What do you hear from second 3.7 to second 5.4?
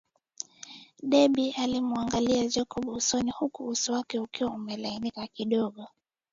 wake ukiwa umelainika